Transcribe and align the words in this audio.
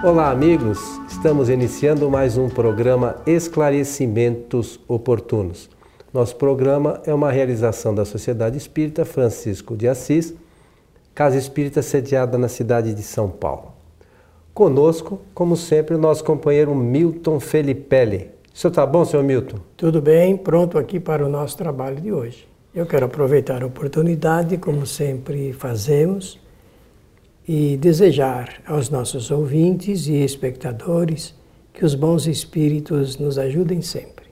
Olá, 0.00 0.30
amigos. 0.30 0.78
Estamos 1.08 1.48
iniciando 1.48 2.08
mais 2.08 2.38
um 2.38 2.48
programa 2.48 3.16
Esclarecimentos 3.26 4.78
Oportunos. 4.86 5.68
Nosso 6.14 6.36
programa 6.36 7.02
é 7.04 7.12
uma 7.12 7.32
realização 7.32 7.92
da 7.92 8.04
Sociedade 8.04 8.56
Espírita 8.56 9.04
Francisco 9.04 9.76
de 9.76 9.88
Assis, 9.88 10.32
Casa 11.12 11.36
Espírita 11.36 11.82
sediada 11.82 12.38
na 12.38 12.46
cidade 12.46 12.94
de 12.94 13.02
São 13.02 13.28
Paulo. 13.28 13.72
Conosco, 14.54 15.20
como 15.34 15.56
sempre, 15.56 15.96
o 15.96 15.98
nosso 15.98 16.22
companheiro 16.22 16.76
Milton 16.76 17.40
Felipelli. 17.40 18.30
O 18.54 18.56
senhor 18.56 18.70
está 18.70 18.86
bom, 18.86 19.04
senhor 19.04 19.24
Milton? 19.24 19.58
Tudo 19.76 20.00
bem, 20.00 20.36
pronto 20.36 20.78
aqui 20.78 21.00
para 21.00 21.26
o 21.26 21.28
nosso 21.28 21.56
trabalho 21.56 22.00
de 22.00 22.12
hoje. 22.12 22.46
Eu 22.72 22.86
quero 22.86 23.06
aproveitar 23.06 23.64
a 23.64 23.66
oportunidade, 23.66 24.58
como 24.58 24.86
sempre 24.86 25.52
fazemos, 25.52 26.38
e 27.48 27.78
desejar 27.78 28.60
aos 28.66 28.90
nossos 28.90 29.30
ouvintes 29.30 30.06
e 30.06 30.16
espectadores 30.16 31.34
que 31.72 31.82
os 31.82 31.94
bons 31.94 32.26
espíritos 32.26 33.16
nos 33.16 33.38
ajudem 33.38 33.80
sempre. 33.80 34.26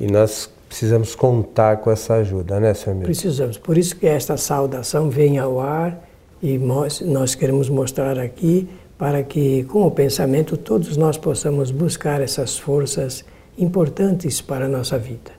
E 0.00 0.08
nós 0.08 0.50
precisamos 0.68 1.14
contar 1.14 1.76
com 1.76 1.90
essa 1.90 2.14
ajuda, 2.14 2.58
né, 2.58 2.74
senhor 2.74 2.96
Milton? 2.96 3.06
Precisamos. 3.06 3.56
Por 3.56 3.78
isso 3.78 3.94
que 3.94 4.06
esta 4.06 4.36
saudação 4.36 5.08
vem 5.08 5.38
ao 5.38 5.60
ar 5.60 6.04
e 6.42 6.58
nós, 6.58 7.00
nós 7.00 7.36
queremos 7.36 7.68
mostrar 7.68 8.18
aqui 8.18 8.68
para 8.98 9.22
que, 9.22 9.62
com 9.64 9.86
o 9.86 9.90
pensamento, 9.90 10.56
todos 10.56 10.96
nós 10.96 11.16
possamos 11.16 11.70
buscar 11.70 12.20
essas 12.20 12.58
forças 12.58 13.24
importantes 13.56 14.40
para 14.40 14.64
a 14.64 14.68
nossa 14.68 14.98
vida. 14.98 15.30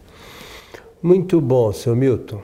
Muito 1.03 1.41
bom, 1.41 1.73
seu 1.73 1.95
Milton. 1.95 2.41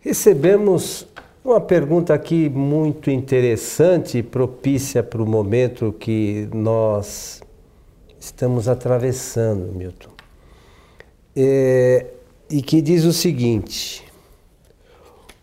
Recebemos 0.00 1.06
uma 1.44 1.60
pergunta 1.60 2.14
aqui 2.14 2.48
muito 2.48 3.10
interessante 3.10 4.22
propícia 4.22 5.02
para 5.02 5.22
o 5.22 5.26
momento 5.26 5.94
que 5.98 6.48
nós 6.54 7.42
estamos 8.18 8.68
atravessando, 8.68 9.72
Milton. 9.74 10.10
É, 11.34 12.06
e 12.48 12.62
que 12.62 12.80
diz 12.80 13.04
o 13.04 13.12
seguinte: 13.12 14.04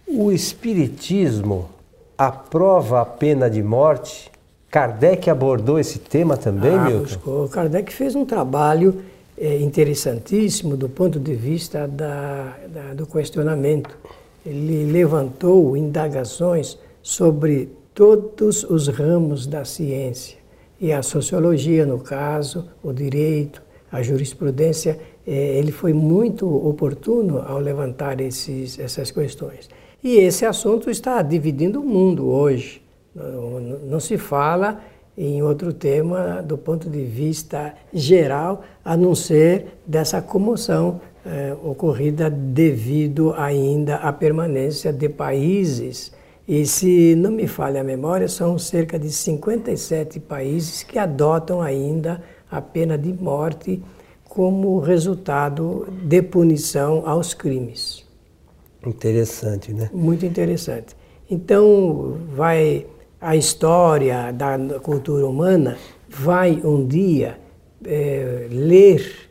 o 0.08 0.32
Espiritismo 0.32 1.70
aprova 2.18 3.02
a 3.02 3.06
pena 3.06 3.50
de 3.50 3.62
morte? 3.62 4.32
Kardec 4.72 5.30
abordou 5.30 5.80
esse 5.80 5.98
tema 5.98 6.38
também, 6.38 6.76
ah, 6.76 6.86
Milton? 6.86 7.04
Buscou. 7.04 7.50
Kardec 7.50 7.92
fez 7.92 8.16
um 8.16 8.24
trabalho 8.24 9.02
é, 9.36 9.58
interessantíssimo 9.60 10.78
do 10.78 10.88
ponto 10.88 11.20
de 11.20 11.34
vista 11.34 11.88
da, 11.88 12.56
da, 12.68 12.94
do 12.94 13.08
questionamento. 13.08 13.98
Ele 14.46 14.92
levantou 14.92 15.76
indagações 15.76 16.78
sobre 17.02 17.70
todos 17.94 18.64
os 18.64 18.88
ramos 18.88 19.46
da 19.46 19.66
ciência, 19.66 20.38
e 20.80 20.94
a 20.94 21.04
sociologia, 21.04 21.86
no 21.86 22.00
caso, 22.00 22.70
o 22.82 22.94
direito, 22.94 23.62
a 23.92 24.02
jurisprudência, 24.02 24.98
é, 25.28 25.58
ele 25.58 25.72
foi 25.72 25.92
muito 25.94 26.48
oportuno 26.48 27.44
ao 27.46 27.60
levantar 27.60 28.22
esses, 28.22 28.80
essas 28.80 29.12
questões. 29.12 29.70
E 30.02 30.16
esse 30.16 30.46
assunto 30.46 30.90
está 30.90 31.22
dividindo 31.22 31.82
o 31.82 31.86
mundo 31.86 32.30
hoje. 32.30 32.82
Não, 33.14 34.00
se 34.00 34.18
fala 34.18 34.80
em 35.18 35.44
outro 35.44 35.74
tema 35.74 36.42
do 36.42 36.58
ponto 36.58 36.90
de 36.90 37.04
vista 37.04 37.74
geral, 37.94 38.62
a 38.86 38.96
não 38.96 39.14
ser 39.14 39.80
dessa 39.86 40.22
comoção 40.22 41.02
eh, 41.26 41.56
ocorrida 41.64 42.30
devido 42.30 43.34
ainda 43.38 43.96
à 43.96 44.12
permanência 44.12 44.92
de 44.92 45.10
países. 45.10 46.12
E 46.48 46.66
se 46.66 47.16
não 47.16 47.32
me 47.32 47.48
falha 47.48 47.82
a 47.82 47.84
memória, 47.84 48.28
são 48.28 48.58
cerca 48.58 48.98
de 48.98 49.12
57 49.12 50.20
países 50.20 50.84
que 50.84 50.98
adotam 50.98 51.62
ainda 51.62 52.22
a 52.50 52.62
pena 52.62 52.98
de 52.98 53.14
morte 53.14 53.82
como 54.24 54.80
resultado 54.80 55.88
de 56.04 56.22
punição 56.22 57.04
aos 57.06 57.34
crimes. 57.34 58.06
Interessante, 58.86 59.74
né? 59.74 59.90
Muito 59.94 60.26
interessante. 60.26 60.96
Então, 61.30 62.18
vai 62.36 62.86
a 63.22 63.36
história 63.36 64.32
da 64.32 64.58
cultura 64.80 65.28
humana 65.28 65.78
vai 66.08 66.62
um 66.64 66.88
dia 66.88 67.38
é, 67.86 68.48
ler, 68.50 69.29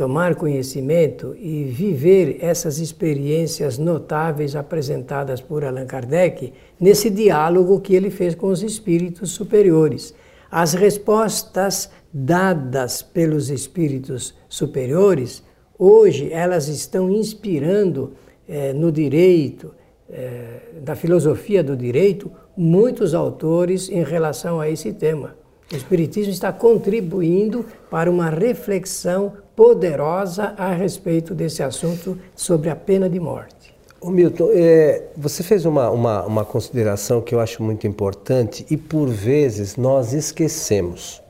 tomar 0.00 0.34
conhecimento 0.34 1.36
e 1.38 1.62
viver 1.64 2.38
essas 2.40 2.78
experiências 2.78 3.76
notáveis 3.76 4.56
apresentadas 4.56 5.42
por 5.42 5.62
Allan 5.62 5.84
Kardec 5.84 6.54
nesse 6.80 7.10
diálogo 7.10 7.78
que 7.82 7.94
ele 7.94 8.08
fez 8.08 8.34
com 8.34 8.46
os 8.46 8.62
espíritos 8.62 9.32
superiores. 9.32 10.14
As 10.50 10.72
respostas 10.72 11.90
dadas 12.10 13.02
pelos 13.02 13.50
espíritos 13.50 14.34
superiores, 14.48 15.42
hoje 15.78 16.32
elas 16.32 16.66
estão 16.66 17.10
inspirando 17.10 18.14
é, 18.48 18.72
no 18.72 18.90
direito, 18.90 19.74
é, 20.08 20.80
da 20.82 20.96
filosofia 20.96 21.62
do 21.62 21.76
direito, 21.76 22.32
muitos 22.56 23.12
autores 23.12 23.90
em 23.90 24.02
relação 24.02 24.62
a 24.62 24.66
esse 24.70 24.94
tema. 24.94 25.36
O 25.70 25.76
Espiritismo 25.76 26.32
está 26.32 26.50
contribuindo 26.52 27.64
para 27.90 28.10
uma 28.10 28.28
reflexão 28.28 29.34
poderosa 29.60 30.54
a 30.56 30.72
respeito 30.72 31.34
desse 31.34 31.62
assunto 31.62 32.18
sobre 32.34 32.70
a 32.70 32.74
pena 32.74 33.10
de 33.10 33.20
morte. 33.20 33.74
Ô 34.00 34.08
Milton, 34.08 34.48
é, 34.54 35.08
você 35.14 35.42
fez 35.42 35.66
uma, 35.66 35.90
uma, 35.90 36.24
uma 36.24 36.44
consideração 36.46 37.20
que 37.20 37.34
eu 37.34 37.40
acho 37.40 37.62
muito 37.62 37.86
importante 37.86 38.64
e 38.70 38.76
por 38.78 39.10
vezes 39.10 39.76
nós 39.76 40.14
esquecemos. 40.14 41.22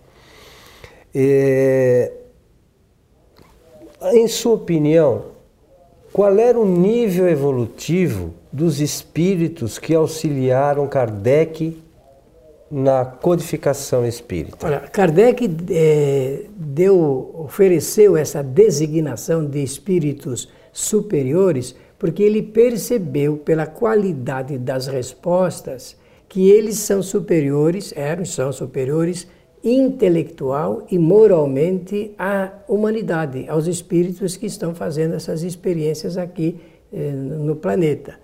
É, 1.13 2.13
em 4.13 4.29
sua 4.29 4.55
opinião, 4.55 5.25
qual 6.13 6.39
era 6.39 6.57
o 6.57 6.65
nível 6.65 7.29
evolutivo 7.29 8.33
dos 8.53 8.81
espíritos 8.81 9.77
que 9.77 9.93
auxiliaram 9.93 10.87
Kardec 10.87 11.83
na 12.71 13.05
codificação 13.05 14.07
espírita? 14.07 14.67
Olha, 14.67 14.81
Kardec 14.81 15.51
é, 15.71 16.45
deu, 16.57 17.35
ofereceu 17.35 18.17
essa 18.17 18.43
designação 18.43 19.45
de 19.45 19.63
espíritos 19.63 20.49
superiores 20.73 21.75
porque 21.99 22.23
ele 22.23 22.43
percebeu 22.43 23.37
pela 23.37 23.67
qualidade 23.67 24.57
das 24.57 24.87
respostas 24.87 25.97
que 26.29 26.49
eles 26.49 26.79
são 26.79 27.03
superiores, 27.03 27.93
eram 27.97 28.25
são 28.25 28.53
superiores 28.53 29.27
intelectual 29.63 30.87
e 30.91 30.99
moralmente 30.99 32.15
à 32.19 32.53
humanidade, 32.67 33.47
aos 33.49 33.67
espíritos 33.67 34.37
que 34.37 34.47
estão 34.47 34.75
fazendo 34.75 35.15
essas 35.15 35.43
experiências 35.43 36.17
aqui 36.17 36.59
eh, 36.93 37.11
no 37.11 37.57
planeta. 37.57 38.15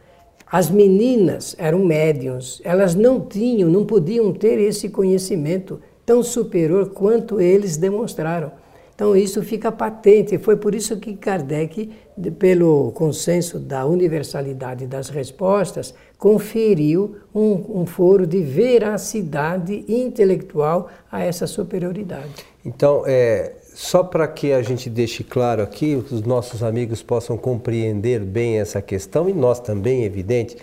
As 0.50 0.70
meninas 0.70 1.56
eram 1.58 1.84
médiums, 1.84 2.60
elas 2.64 2.94
não 2.94 3.20
tinham, 3.20 3.68
não 3.68 3.84
podiam 3.84 4.32
ter 4.32 4.60
esse 4.60 4.88
conhecimento 4.88 5.80
tão 6.04 6.22
superior 6.22 6.90
quanto 6.90 7.40
eles 7.40 7.76
demonstraram. 7.76 8.52
Então 8.94 9.14
isso 9.14 9.42
fica 9.42 9.70
patente. 9.70 10.38
Foi 10.38 10.56
por 10.56 10.74
isso 10.74 10.96
que 10.98 11.14
Kardec, 11.14 11.90
pelo 12.38 12.92
consenso 12.92 13.58
da 13.58 13.84
universalidade 13.84 14.86
das 14.86 15.10
respostas, 15.10 15.92
conferiu 16.16 17.16
um, 17.34 17.80
um 17.82 17.86
foro 17.86 18.26
de 18.26 18.40
veracidade 18.40 19.84
intelectual 19.86 20.88
a 21.12 21.22
essa 21.22 21.46
superioridade. 21.46 22.46
Então, 22.64 23.02
é, 23.06 23.52
só 23.76 24.02
para 24.02 24.26
que 24.26 24.54
a 24.54 24.62
gente 24.62 24.88
deixe 24.88 25.22
claro 25.22 25.62
aqui, 25.62 26.02
os 26.10 26.22
nossos 26.22 26.62
amigos 26.62 27.02
possam 27.02 27.36
compreender 27.36 28.20
bem 28.20 28.58
essa 28.58 28.80
questão, 28.80 29.28
e 29.28 29.34
nós 29.34 29.60
também, 29.60 30.02
evidente, 30.02 30.56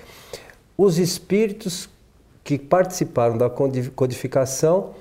os 0.75 0.97
espíritos 0.97 1.87
que 2.43 2.57
participaram 2.57 3.37
da 3.37 3.51
codificação 3.95 4.95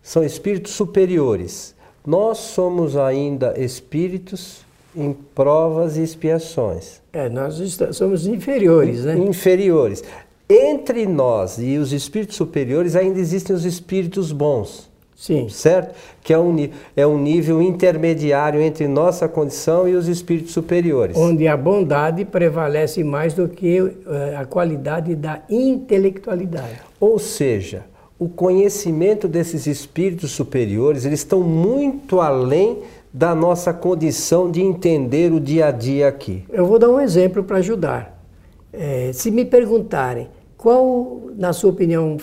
são 0.00 0.22
espíritos 0.22 0.74
superiores. 0.74 1.74
Nós 2.06 2.38
somos 2.38 2.96
ainda 2.96 3.52
espíritos 3.58 4.64
em 4.94 5.12
provas 5.12 5.96
e 5.96 6.04
expiações. 6.04 7.00
É, 7.12 7.28
nós 7.28 7.60
somos 7.90 8.28
inferiores, 8.28 9.04
né? 9.04 9.18
Inferiores. 9.18 10.04
Entre 10.48 11.04
nós 11.04 11.58
e 11.58 11.78
os 11.78 11.92
espíritos 11.92 12.36
superiores 12.36 12.94
ainda 12.94 13.18
existem 13.18 13.56
os 13.56 13.64
espíritos 13.64 14.30
bons. 14.30 14.88
Sim. 15.16 15.48
Certo? 15.48 15.94
Que 16.22 16.34
é 16.34 16.38
um, 16.38 16.54
é 16.94 17.06
um 17.06 17.18
nível 17.18 17.62
intermediário 17.62 18.60
entre 18.60 18.86
nossa 18.86 19.26
condição 19.26 19.88
e 19.88 19.94
os 19.94 20.08
espíritos 20.08 20.52
superiores. 20.52 21.16
Onde 21.16 21.48
a 21.48 21.56
bondade 21.56 22.22
prevalece 22.26 23.02
mais 23.02 23.32
do 23.32 23.48
que 23.48 23.80
uh, 23.80 23.94
a 24.38 24.44
qualidade 24.44 25.16
da 25.16 25.40
intelectualidade. 25.48 26.82
Ou 27.00 27.18
seja, 27.18 27.84
o 28.18 28.28
conhecimento 28.28 29.26
desses 29.26 29.66
espíritos 29.66 30.32
superiores, 30.32 31.06
eles 31.06 31.20
estão 31.20 31.40
muito 31.40 32.20
além 32.20 32.80
da 33.12 33.34
nossa 33.34 33.72
condição 33.72 34.50
de 34.50 34.60
entender 34.60 35.32
o 35.32 35.40
dia 35.40 35.68
a 35.68 35.70
dia 35.70 36.08
aqui. 36.08 36.44
Eu 36.52 36.66
vou 36.66 36.78
dar 36.78 36.90
um 36.90 37.00
exemplo 37.00 37.42
para 37.42 37.56
ajudar. 37.56 38.22
É, 38.70 39.10
se 39.14 39.30
me 39.30 39.46
perguntarem 39.46 40.28
qual, 40.58 41.22
na 41.34 41.54
sua 41.54 41.70
opinião, 41.70 42.18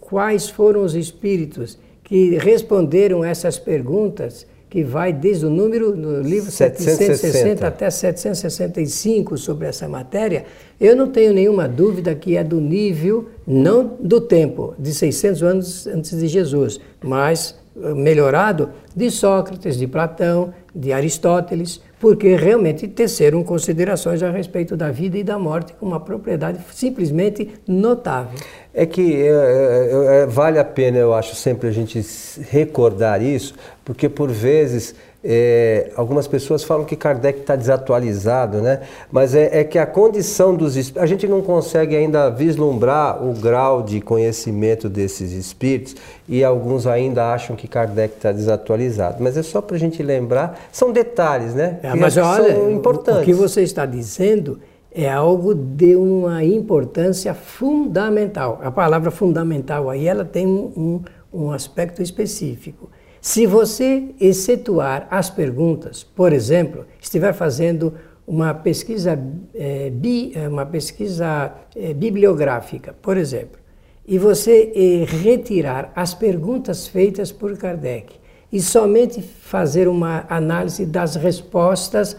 quais 0.00 0.48
foram 0.48 0.82
os 0.82 0.96
espíritos 0.96 1.78
que 2.12 2.36
responderam 2.36 3.24
essas 3.24 3.58
perguntas, 3.58 4.46
que 4.68 4.84
vai 4.84 5.14
desde 5.14 5.46
o 5.46 5.48
número, 5.48 5.96
no 5.96 6.20
livro 6.20 6.50
760, 6.50 7.16
760 7.16 7.66
até 7.66 7.88
765 7.88 9.38
sobre 9.38 9.66
essa 9.66 9.88
matéria, 9.88 10.44
eu 10.78 10.94
não 10.94 11.08
tenho 11.08 11.32
nenhuma 11.32 11.66
dúvida 11.66 12.14
que 12.14 12.36
é 12.36 12.44
do 12.44 12.60
nível, 12.60 13.30
não 13.46 13.96
do 13.98 14.20
tempo, 14.20 14.74
de 14.78 14.92
600 14.92 15.42
anos 15.42 15.86
antes 15.86 16.18
de 16.18 16.28
Jesus, 16.28 16.78
mas 17.02 17.58
eh, 17.74 17.94
melhorado 17.94 18.68
de 18.94 19.10
Sócrates, 19.10 19.78
de 19.78 19.86
Platão, 19.86 20.52
de 20.74 20.92
Aristóteles, 20.92 21.80
porque 21.98 22.36
realmente 22.36 22.86
teceram 22.88 23.42
considerações 23.42 24.22
a 24.22 24.30
respeito 24.30 24.76
da 24.76 24.90
vida 24.90 25.16
e 25.16 25.24
da 25.24 25.38
morte 25.38 25.72
com 25.72 25.86
uma 25.86 26.00
propriedade 26.00 26.58
simplesmente 26.72 27.48
notável. 27.66 28.38
É 28.74 28.86
que 28.86 29.22
é, 29.22 29.28
é, 29.28 30.22
é, 30.22 30.26
vale 30.26 30.58
a 30.58 30.64
pena, 30.64 30.96
eu 30.96 31.12
acho, 31.12 31.34
sempre 31.34 31.68
a 31.68 31.72
gente 31.72 32.02
recordar 32.50 33.20
isso, 33.20 33.54
porque 33.84 34.08
por 34.08 34.30
vezes 34.30 34.94
é, 35.24 35.92
algumas 35.94 36.26
pessoas 36.26 36.64
falam 36.64 36.84
que 36.84 36.96
Kardec 36.96 37.40
está 37.40 37.54
desatualizado, 37.54 38.60
né? 38.60 38.80
mas 39.10 39.34
é, 39.34 39.60
é, 39.60 39.64
que 39.64 39.78
a 39.78 39.86
condição 39.86 40.54
dos 40.54 40.76
espíritos. 40.76 41.02
A 41.02 41.06
gente 41.06 41.28
não 41.28 41.40
consegue 41.40 41.94
ainda 41.94 42.28
vislumbrar 42.28 43.24
o 43.24 43.32
grau 43.32 43.82
de 43.82 44.00
conhecimento 44.00 44.88
desses 44.88 45.32
espíritos 45.32 45.94
e 46.28 46.42
alguns 46.42 46.86
ainda 46.86 47.32
acham 47.32 47.54
que 47.54 47.68
Kardec 47.68 48.16
está 48.16 48.32
desatualizado. 48.32 49.22
Mas 49.22 49.36
é 49.36 49.42
só 49.42 49.60
para 49.60 49.76
a 49.76 49.78
gente 49.78 50.02
lembrar, 50.02 50.60
são 50.72 50.90
detalhes, 50.90 51.54
né? 51.54 51.78
É, 51.82 51.94
mas 51.94 52.16
olha, 52.16 52.54
são 52.54 52.70
importantes. 52.70 53.22
O 53.22 53.24
que 53.24 53.34
você 53.34 53.62
está 53.62 53.86
dizendo 53.86 54.58
é 54.94 55.10
algo 55.10 55.54
de 55.54 55.96
uma 55.96 56.44
importância 56.44 57.34
fundamental. 57.34 58.60
A 58.62 58.70
palavra 58.70 59.10
fundamental 59.10 59.88
aí 59.88 60.06
ela 60.06 60.24
tem 60.24 60.46
um, 60.46 61.02
um, 61.32 61.50
aspecto 61.50 62.02
específico. 62.02 62.90
Se 63.20 63.46
você 63.46 64.14
excetuar 64.20 65.06
as 65.10 65.30
perguntas, 65.30 66.02
por 66.02 66.32
exemplo, 66.32 66.86
estiver 67.00 67.32
fazendo 67.32 67.94
uma 68.26 68.52
pesquisa, 68.52 69.18
é, 69.54 69.90
bi, 69.90 70.32
é, 70.34 70.48
uma 70.48 70.66
pesquisa 70.66 71.52
é, 71.74 71.94
bibliográfica, 71.94 72.94
por 73.00 73.16
exemplo, 73.16 73.60
e 74.06 74.18
você 74.18 74.72
é, 74.74 75.04
retirar 75.04 75.92
as 75.94 76.12
perguntas 76.12 76.86
feitas 76.86 77.32
por 77.32 77.56
Kardec 77.56 78.14
e 78.52 78.60
somente 78.60 79.22
fazer 79.22 79.88
uma 79.88 80.26
análise 80.28 80.84
das 80.84 81.14
respostas 81.16 82.16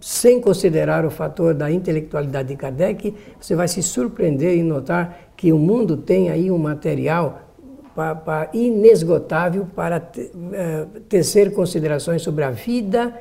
sem 0.00 0.40
considerar 0.40 1.04
o 1.04 1.10
fator 1.10 1.54
da 1.54 1.70
intelectualidade 1.70 2.48
de 2.48 2.56
Kardec, 2.56 3.14
você 3.40 3.54
vai 3.54 3.68
se 3.68 3.82
surpreender 3.82 4.56
em 4.56 4.62
notar 4.62 5.32
que 5.36 5.52
o 5.52 5.58
mundo 5.58 5.96
tem 5.96 6.30
aí 6.30 6.50
um 6.50 6.58
material 6.58 7.42
inesgotável 8.52 9.66
para 9.74 9.96
eh, 10.52 10.86
tecer 11.08 11.54
considerações 11.54 12.20
sobre 12.20 12.44
a 12.44 12.50
vida 12.50 13.14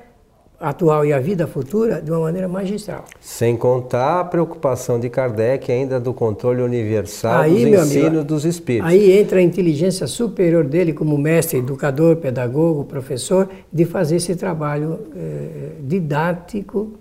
atual 0.59 1.05
e 1.05 1.13
a 1.13 1.19
vida 1.19 1.47
futura 1.47 2.01
de 2.01 2.11
uma 2.11 2.21
maneira 2.21 2.47
magistral. 2.47 3.05
Sem 3.19 3.55
contar 3.55 4.21
a 4.21 4.23
preocupação 4.23 4.99
de 4.99 5.09
Kardec 5.09 5.71
ainda 5.71 5.99
do 5.99 6.13
controle 6.13 6.61
universal 6.61 7.41
aí, 7.41 7.65
dos 7.65 7.87
ensinos 7.87 8.07
amigo, 8.07 8.23
dos 8.23 8.45
espíritos. 8.45 8.89
Aí 8.89 9.11
entra 9.19 9.39
a 9.39 9.41
inteligência 9.41 10.07
superior 10.07 10.63
dele 10.63 10.93
como 10.93 11.17
mestre, 11.17 11.59
educador, 11.59 12.17
pedagogo, 12.17 12.83
professor, 12.83 13.49
de 13.71 13.85
fazer 13.85 14.17
esse 14.17 14.35
trabalho 14.35 14.99
eh, 15.15 15.71
didático 15.81 16.93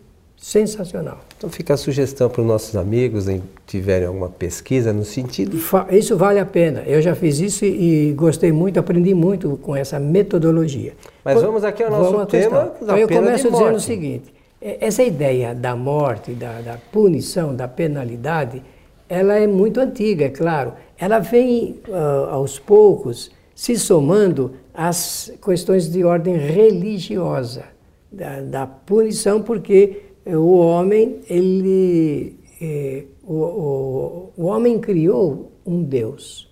sensacional. 0.45 1.21
Então 1.39 1.49
fica 1.49 1.73
a 1.73 1.77
sugestão 1.77 2.29
para 2.29 2.43
os 2.43 2.47
nossos 2.47 2.77
amigos 2.77 3.29
em 3.29 3.43
tiverem 3.67 4.07
alguma 4.07 4.29
pesquisa 4.29 4.93
no 4.93 5.03
sentido. 5.03 5.59
Isso 5.91 6.19
vale 6.19 6.39
a 6.39 6.45
pena. 6.45 6.83
Eu 6.87 7.01
já 7.01 7.15
fiz 7.15 7.41
isso 7.41 7.65
e, 7.65 8.13
gostei 8.13 8.53
muito, 8.53 8.79
aprendi 8.79 9.15
muito 9.15 9.59
com 9.63 9.75
essa 9.75 9.99
metodologia. 9.99 10.93
Mas 11.25 11.41
vamos 11.41 11.65
aqui 11.65 11.83
ao 11.83 11.91
nosso 11.91 12.27
tema. 12.27 12.75
Então 12.79 12.95
eu 12.95 13.09
começo 13.09 13.51
dizendo 13.51 13.77
o 13.77 13.81
seguinte: 13.81 14.35
é, 14.61 14.87
essa 14.87 15.03
ideia 15.03 15.55
da 15.55 15.75
morte, 15.75 16.33
da, 16.33 16.61
da 16.61 16.79
punição, 16.93 17.57
da 17.57 17.67
penalidade, 17.67 18.63
ela 19.09 19.39
é 19.39 19.47
muito 19.47 19.81
antiga, 19.81 20.27
é 20.27 20.29
claro. 20.29 20.75
Ela 20.99 21.21
vem 21.21 21.81
uh, 21.89 22.29
aos 22.29 22.59
poucos 22.59 23.31
se 23.55 23.79
somando 23.79 24.57
às 24.75 25.33
questões 25.43 25.91
de 25.91 26.05
ordem 26.05 26.37
religiosa 26.37 27.65
da, 28.13 28.43
da 28.43 28.67
punição, 28.67 29.41
porque 29.41 30.03
o 30.27 30.57
homem, 30.57 31.21
ele, 31.29 32.37
é, 32.61 33.05
o, 33.23 33.35
o, 33.35 34.33
o 34.37 34.45
homem 34.45 34.79
criou 34.79 35.53
um 35.67 35.83
Deus. 35.83 36.51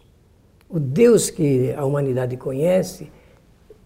O 0.69 0.79
Deus 0.79 1.31
que 1.31 1.73
a 1.73 1.85
humanidade 1.85 2.37
conhece 2.37 3.09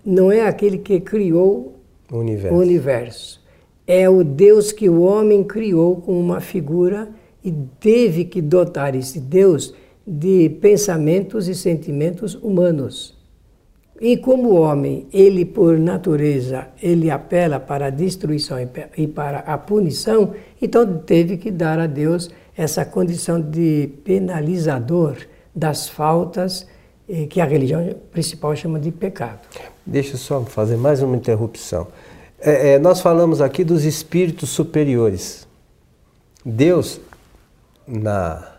não 0.04 0.30
é 0.30 0.46
aquele 0.46 0.78
que 0.78 1.00
criou 1.00 1.74
o 2.10 2.18
universo. 2.18 2.56
o 2.56 2.60
universo. 2.60 3.46
É 3.86 4.08
o 4.08 4.22
Deus 4.24 4.72
que 4.72 4.88
o 4.88 5.02
homem 5.02 5.44
criou 5.44 5.96
com 5.96 6.18
uma 6.18 6.40
figura 6.40 7.08
e 7.44 7.52
teve 7.80 8.24
que 8.24 8.42
dotar 8.42 8.94
esse 8.94 9.20
Deus 9.20 9.74
de 10.06 10.48
pensamentos 10.60 11.48
e 11.48 11.54
sentimentos 11.54 12.34
humanos. 12.34 13.15
E 14.00 14.16
como 14.18 14.50
o 14.50 14.60
homem, 14.60 15.06
ele 15.12 15.44
por 15.44 15.78
natureza, 15.78 16.68
ele 16.82 17.10
apela 17.10 17.58
para 17.58 17.86
a 17.86 17.90
destruição 17.90 18.58
e 18.96 19.06
para 19.06 19.38
a 19.38 19.56
punição, 19.56 20.34
então 20.60 20.98
teve 20.98 21.38
que 21.38 21.50
dar 21.50 21.78
a 21.78 21.86
Deus 21.86 22.30
essa 22.56 22.84
condição 22.84 23.40
de 23.40 23.90
penalizador 24.04 25.16
das 25.54 25.88
faltas 25.88 26.66
eh, 27.08 27.26
que 27.26 27.40
a 27.40 27.44
religião 27.46 27.94
principal 28.12 28.54
chama 28.54 28.78
de 28.78 28.90
pecado. 28.90 29.40
Deixa 29.84 30.14
eu 30.14 30.18
só 30.18 30.42
fazer 30.42 30.76
mais 30.76 31.00
uma 31.02 31.16
interrupção. 31.16 31.86
É, 32.38 32.74
é, 32.74 32.78
nós 32.78 33.00
falamos 33.00 33.40
aqui 33.40 33.64
dos 33.64 33.84
espíritos 33.84 34.50
superiores. 34.50 35.46
Deus, 36.44 37.00
na, 37.86 38.56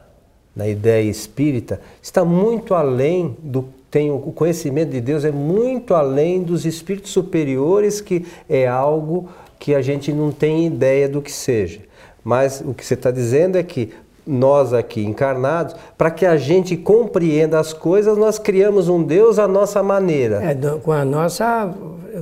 na 0.56 0.68
ideia 0.68 1.10
espírita, 1.10 1.80
está 2.01 2.25
muito 2.25 2.74
além 2.74 3.38
do 3.42 3.76
tem 3.89 4.12
o 4.12 4.19
conhecimento 4.19 4.92
de 4.92 5.01
Deus 5.01 5.24
é 5.24 5.31
muito 5.31 5.94
além 5.94 6.44
dos 6.44 6.66
espíritos 6.66 7.12
superiores, 7.12 8.01
que 8.01 8.25
é 8.50 8.68
algo 8.68 9.30
que 9.57 9.74
a 9.74 9.81
gente 9.81 10.12
não 10.12 10.31
tem 10.31 10.68
ideia 10.68 11.07
do 11.07 11.22
que 11.22 11.31
seja. 11.31 11.79
Mas 12.24 12.62
o 12.65 12.74
que 12.74 12.86
você 12.86 12.96
está 12.96 13.12
dizendo 13.12 13.58
é 13.58 13.63
que 13.63 13.94
nós 14.25 14.74
aqui 14.74 15.06
encarnados, 15.06 15.74
para 15.98 16.12
que 16.12 16.25
a 16.25 16.36
gente 16.36 16.75
compreenda 16.75 17.58
as 17.58 17.72
coisas, 17.72 18.17
nós 18.17 18.38
criamos 18.38 18.89
um 18.89 19.01
Deus 19.01 19.39
à 19.39 19.48
nossa 19.48 19.82
maneira. 19.82 20.44
É, 20.44 20.53
com 20.84 20.91
a 20.91 21.06
nossa 21.06 21.74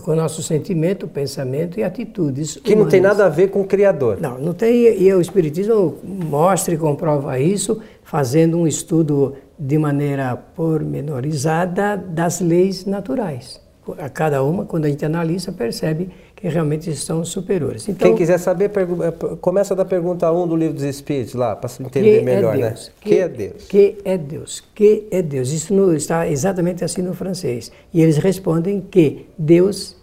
com 0.04 0.12
o 0.12 0.16
nosso 0.16 0.44
sentimento, 0.44 1.08
pensamento 1.08 1.80
e 1.80 1.84
atitudes. 1.84 2.58
Que 2.58 2.74
humanas. 2.74 2.84
não 2.84 2.92
tem 2.92 3.02
nada 3.02 3.26
a 3.26 3.30
ver 3.30 3.50
com 3.50 3.62
o 3.62 3.66
Criador. 3.66 4.18
Não, 4.20 4.38
não 4.38 4.54
tem. 4.54 5.02
E 5.02 5.14
o 5.14 5.22
Espiritismo 5.22 5.96
mostra 6.04 6.74
e 6.74 6.78
comprova 6.78 7.40
isso 7.40 7.80
fazendo 8.04 8.60
um 8.60 8.68
estudo 8.68 9.36
de 9.58 9.78
maneira 9.78 10.36
pormenorizada 10.36 11.98
das 11.98 12.42
leis 12.42 12.86
naturais. 12.86 13.62
A 14.00 14.10
cada 14.10 14.44
uma, 14.44 14.66
quando 14.66 14.86
a 14.86 14.90
gente 14.90 15.06
analisa, 15.06 15.52
percebe 15.52 16.10
que 16.36 16.48
realmente 16.48 16.94
são 16.96 17.24
superiores. 17.24 17.88
Então, 17.88 18.08
Quem 18.08 18.18
quiser 18.18 18.40
saber, 18.40 18.72
eh, 18.76 19.36
começa 19.40 19.76
da 19.76 19.86
pergunta 19.86 20.32
1 20.32 20.48
do 20.48 20.56
Livro 20.56 20.74
dos 20.74 20.84
Espíritos, 20.84 21.36
lá, 21.36 21.56
para 21.56 21.70
entender 21.80 22.20
é 22.20 22.22
melhor, 22.24 22.56
é 22.56 22.62
né? 22.62 22.76
Que, 23.00 23.10
que, 23.10 23.16
é 23.20 23.30
Deus? 23.30 23.64
Que 23.68 23.98
é 24.04 24.18
Deus? 24.18 24.64
Que 24.74 25.08
é 25.12 25.22
Deus? 25.22 25.52
Isso 25.52 25.74
no, 25.74 25.94
está 25.96 26.28
exatamente 26.28 26.84
assim 26.84 27.04
no 27.04 27.14
francês. 27.14 27.72
E 27.94 28.02
eles 28.02 28.18
respondem 28.18 28.82
que 28.82 29.28
Deus 29.38 29.96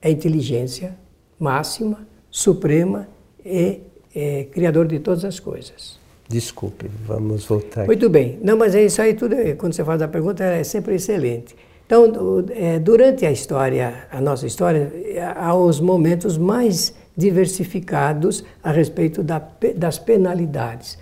é 0.00 0.10
inteligência 0.10 0.96
máxima, 1.38 2.06
suprema 2.30 3.08
e 3.44 3.80
é, 4.14 4.44
criador 4.44 4.86
de 4.86 4.98
todas 4.98 5.24
as 5.24 5.38
coisas. 5.38 5.97
Desculpe, 6.28 6.90
vamos 7.06 7.46
voltar. 7.46 7.86
Muito 7.86 8.10
bem. 8.10 8.38
Não, 8.42 8.56
mas 8.56 8.74
é 8.74 8.84
isso 8.84 9.00
aí 9.00 9.14
tudo, 9.14 9.34
quando 9.56 9.72
você 9.72 9.82
faz 9.82 10.02
a 10.02 10.08
pergunta, 10.08 10.44
é 10.44 10.62
sempre 10.62 10.94
excelente. 10.96 11.56
Então, 11.86 12.04
é, 12.50 12.78
durante 12.78 13.24
a 13.24 13.32
história, 13.32 14.06
a 14.12 14.20
nossa 14.20 14.46
história, 14.46 14.92
há 15.34 15.54
os 15.54 15.80
momentos 15.80 16.36
mais 16.36 16.94
diversificados 17.16 18.44
a 18.62 18.70
respeito 18.70 19.22
da, 19.22 19.40
das 19.74 19.98
penalidades. 19.98 20.98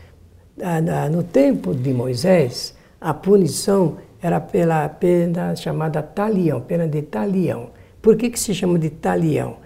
No 1.12 1.24
tempo 1.24 1.74
de 1.74 1.92
Moisés, 1.92 2.72
a 3.00 3.12
punição 3.12 3.96
era 4.22 4.40
pela 4.40 4.88
pena 4.88 5.56
chamada 5.56 6.02
talião, 6.02 6.60
pena 6.60 6.86
de 6.86 7.02
talião. 7.02 7.70
Por 8.00 8.16
que, 8.16 8.30
que 8.30 8.38
se 8.38 8.54
chama 8.54 8.78
de 8.78 8.90
talião? 8.90 9.56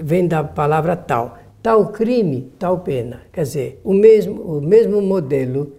Vem 0.00 0.26
da 0.26 0.42
palavra 0.42 0.96
tal 0.96 1.38
tal 1.64 1.86
crime, 1.86 2.52
tal 2.58 2.80
pena. 2.80 3.22
Quer 3.32 3.42
dizer, 3.42 3.80
o 3.82 3.94
mesmo, 3.94 4.42
o 4.42 4.60
mesmo 4.60 5.00
modelo 5.00 5.72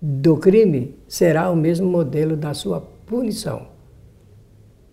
do 0.00 0.36
crime 0.36 0.94
será 1.08 1.50
o 1.50 1.56
mesmo 1.56 1.88
modelo 1.88 2.36
da 2.36 2.54
sua 2.54 2.80
punição. 3.04 3.66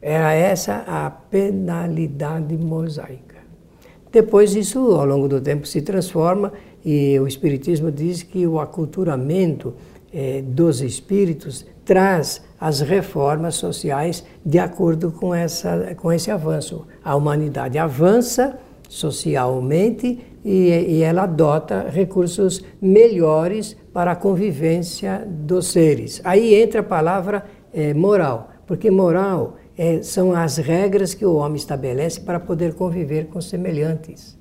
Era 0.01 0.33
essa 0.33 0.83
a 0.87 1.11
penalidade 1.11 2.57
mosaica. 2.57 3.35
Depois 4.11 4.55
isso, 4.55 4.79
ao 4.79 5.05
longo 5.05 5.27
do 5.27 5.39
tempo, 5.39 5.67
se 5.67 5.79
transforma 5.83 6.51
e 6.83 7.19
o 7.19 7.27
Espiritismo 7.27 7.91
diz 7.91 8.23
que 8.23 8.47
o 8.47 8.59
aculturamento 8.59 9.75
eh, 10.11 10.41
dos 10.41 10.81
espíritos 10.81 11.67
traz 11.85 12.41
as 12.59 12.81
reformas 12.81 13.55
sociais 13.55 14.23
de 14.43 14.57
acordo 14.57 15.11
com, 15.11 15.35
essa, 15.35 15.93
com 15.97 16.11
esse 16.11 16.31
avanço. 16.31 16.87
A 17.03 17.15
humanidade 17.15 17.77
avança 17.77 18.57
socialmente 18.89 20.19
e, 20.43 20.69
e 20.69 21.01
ela 21.01 21.23
adota 21.23 21.87
recursos 21.89 22.63
melhores 22.81 23.75
para 23.93 24.11
a 24.11 24.15
convivência 24.15 25.25
dos 25.27 25.67
seres. 25.67 26.21
Aí 26.23 26.55
entra 26.55 26.81
a 26.81 26.83
palavra 26.83 27.45
é, 27.73 27.93
moral, 27.93 28.49
porque 28.67 28.91
moral 28.91 29.57
é, 29.77 30.01
são 30.01 30.33
as 30.33 30.57
regras 30.57 31.13
que 31.13 31.25
o 31.25 31.35
homem 31.35 31.55
estabelece 31.55 32.21
para 32.21 32.39
poder 32.39 32.73
conviver 32.73 33.27
com 33.27 33.41
semelhantes. 33.41 34.37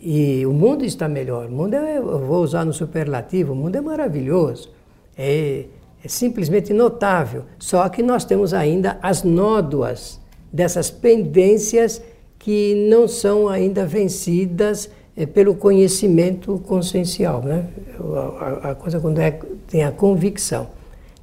E 0.00 0.44
o 0.46 0.52
mundo 0.52 0.84
está 0.84 1.08
melhor. 1.08 1.46
O 1.46 1.52
mundo 1.52 1.74
é, 1.74 1.98
eu 1.98 2.18
vou 2.20 2.42
usar 2.42 2.64
no 2.64 2.72
superlativo, 2.72 3.52
o 3.52 3.56
mundo 3.56 3.76
é 3.76 3.80
maravilhoso. 3.80 4.70
É, 5.16 5.66
é 6.04 6.08
simplesmente 6.08 6.72
notável. 6.72 7.44
Só 7.58 7.88
que 7.88 8.02
nós 8.02 8.24
temos 8.24 8.54
ainda 8.54 8.98
as 9.02 9.22
nódoas 9.22 10.20
dessas 10.52 10.90
pendências 10.90 12.00
que 12.46 12.76
não 12.88 13.08
são 13.08 13.48
ainda 13.48 13.84
vencidas 13.84 14.88
é, 15.16 15.26
pelo 15.26 15.56
conhecimento 15.56 16.62
consciencial, 16.64 17.42
né? 17.42 17.66
A, 18.38 18.70
a, 18.70 18.74
coisa 18.76 19.00
quando 19.00 19.18
é, 19.18 19.32
tem 19.66 19.82
a 19.82 19.90
convicção. 19.90 20.68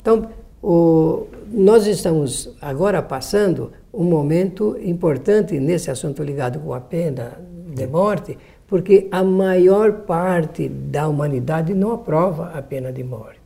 Então, 0.01 0.27
o, 0.61 1.27
nós 1.49 1.87
estamos 1.87 2.53
agora 2.61 3.01
passando 3.01 3.71
um 3.93 4.03
momento 4.03 4.77
importante 4.83 5.57
nesse 5.61 5.89
assunto 5.89 6.21
ligado 6.21 6.59
com 6.59 6.73
a 6.73 6.81
pena 6.81 7.39
de 7.73 7.87
morte, 7.87 8.37
porque 8.67 9.07
a 9.09 9.23
maior 9.23 10.01
parte 10.01 10.67
da 10.67 11.07
humanidade 11.07 11.73
não 11.73 11.93
aprova 11.93 12.51
a 12.53 12.61
pena 12.61 12.91
de 12.91 13.01
morte. 13.01 13.39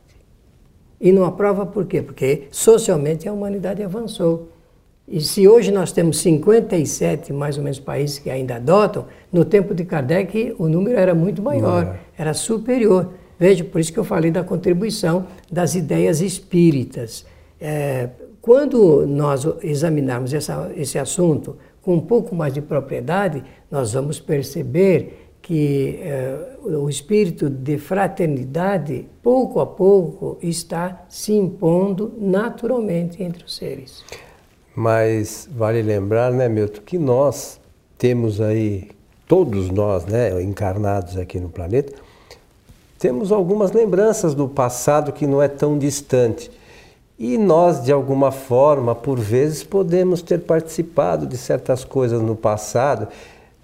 E 1.00 1.12
não 1.12 1.24
aprova 1.24 1.64
por 1.64 1.86
quê? 1.86 2.02
Porque 2.02 2.48
socialmente 2.50 3.28
a 3.28 3.32
humanidade 3.32 3.84
avançou. 3.84 4.48
E 5.10 5.20
se 5.22 5.48
hoje 5.48 5.72
nós 5.72 5.90
temos 5.90 6.18
57 6.20 7.32
mais 7.32 7.56
ou 7.56 7.64
menos 7.64 7.78
países 7.78 8.18
que 8.18 8.28
ainda 8.28 8.56
adotam, 8.56 9.06
no 9.32 9.44
tempo 9.44 9.74
de 9.74 9.84
Kardec 9.84 10.54
o 10.58 10.68
número 10.68 10.98
era 10.98 11.14
muito 11.14 11.40
maior, 11.40 11.98
era 12.16 12.34
superior. 12.34 13.14
Veja, 13.38 13.64
por 13.64 13.80
isso 13.80 13.92
que 13.92 13.98
eu 13.98 14.04
falei 14.04 14.30
da 14.30 14.44
contribuição 14.44 15.26
das 15.50 15.74
ideias 15.74 16.20
espíritas. 16.20 17.24
É, 17.60 18.10
quando 18.42 19.06
nós 19.06 19.46
examinarmos 19.62 20.34
essa, 20.34 20.70
esse 20.76 20.98
assunto 20.98 21.56
com 21.80 21.94
um 21.94 22.00
pouco 22.00 22.34
mais 22.34 22.52
de 22.52 22.60
propriedade, 22.60 23.42
nós 23.70 23.94
vamos 23.94 24.20
perceber 24.20 25.30
que 25.40 25.98
eh, 26.02 26.56
o 26.62 26.90
espírito 26.90 27.48
de 27.48 27.78
fraternidade, 27.78 29.06
pouco 29.22 29.60
a 29.60 29.66
pouco, 29.66 30.36
está 30.42 31.06
se 31.08 31.32
impondo 31.32 32.12
naturalmente 32.18 33.22
entre 33.22 33.44
os 33.44 33.56
seres. 33.56 34.04
Mas 34.78 35.48
vale 35.50 35.82
lembrar, 35.82 36.30
né, 36.30 36.48
Milton, 36.48 36.82
que 36.86 36.96
nós 36.96 37.58
temos 37.98 38.40
aí, 38.40 38.92
todos 39.26 39.70
nós, 39.70 40.04
né, 40.04 40.40
encarnados 40.40 41.16
aqui 41.16 41.40
no 41.40 41.48
planeta, 41.48 41.94
temos 42.96 43.32
algumas 43.32 43.72
lembranças 43.72 44.36
do 44.36 44.46
passado 44.46 45.12
que 45.12 45.26
não 45.26 45.42
é 45.42 45.48
tão 45.48 45.76
distante. 45.76 46.48
E 47.18 47.36
nós, 47.36 47.82
de 47.82 47.90
alguma 47.90 48.30
forma, 48.30 48.94
por 48.94 49.18
vezes, 49.18 49.64
podemos 49.64 50.22
ter 50.22 50.42
participado 50.42 51.26
de 51.26 51.36
certas 51.36 51.84
coisas 51.84 52.22
no 52.22 52.36
passado 52.36 53.08